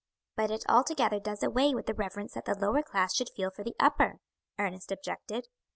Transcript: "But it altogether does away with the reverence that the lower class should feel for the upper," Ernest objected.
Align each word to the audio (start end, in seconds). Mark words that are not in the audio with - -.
"But 0.35 0.49
it 0.49 0.65
altogether 0.67 1.19
does 1.19 1.43
away 1.43 1.75
with 1.75 1.85
the 1.85 1.93
reverence 1.93 2.33
that 2.33 2.45
the 2.45 2.57
lower 2.57 2.81
class 2.81 3.13
should 3.13 3.29
feel 3.35 3.51
for 3.51 3.63
the 3.63 3.75
upper," 3.79 4.15
Ernest 4.57 4.91
objected. 4.91 5.47